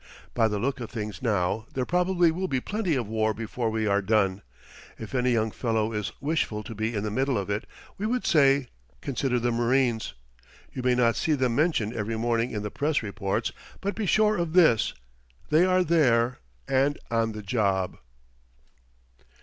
[0.33, 3.85] By the look of things now, there probably will be plenty of war before we
[3.85, 4.41] are done.
[4.97, 7.67] If any young fellow is wishful to be in the middle of it,
[7.99, 8.69] we would say:
[9.01, 10.15] Consider the marines.
[10.73, 14.37] You may not see them mentioned every morning in the press reports, but be sure
[14.37, 14.95] of this
[15.51, 17.99] they are there and on the job.